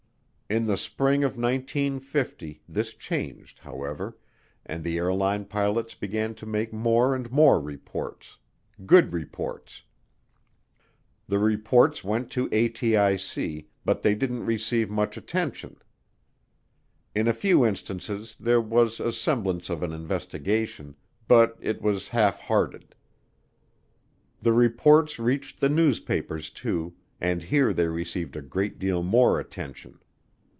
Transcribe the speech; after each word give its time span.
In 0.53 0.65
the 0.67 0.75
spring 0.77 1.23
of 1.23 1.37
1950 1.37 2.61
this 2.67 2.93
changed, 2.93 3.59
however, 3.59 4.17
and 4.65 4.83
the 4.83 4.97
airline 4.97 5.45
pilots 5.45 5.95
began 5.95 6.35
to 6.35 6.45
make 6.45 6.73
more 6.73 7.15
and 7.15 7.31
more 7.31 7.57
reports 7.57 8.35
good 8.85 9.13
reports. 9.13 9.83
The 11.25 11.39
reports 11.39 12.03
went 12.03 12.29
to 12.31 12.49
ATIC 12.49 13.67
but 13.85 14.01
they 14.01 14.13
didn't 14.13 14.45
receive 14.45 14.89
much 14.89 15.15
attention. 15.15 15.77
In 17.15 17.29
a 17.29 17.33
few 17.33 17.65
instances 17.65 18.35
there 18.37 18.59
was 18.59 18.99
a 18.99 19.13
semblance 19.13 19.69
of 19.69 19.83
an 19.83 19.93
investigation 19.93 20.97
but 21.29 21.57
it 21.61 21.81
was 21.81 22.09
halfhearted. 22.09 22.93
The 24.41 24.51
reports 24.51 25.17
reached 25.17 25.61
the 25.61 25.69
newspapers 25.69 26.49
too, 26.49 26.93
and 27.21 27.41
here 27.43 27.71
they 27.71 27.87
received 27.87 28.35
a 28.35 28.41
great 28.41 28.77
deal 28.79 29.01
more 29.01 29.39
attention. 29.39 29.97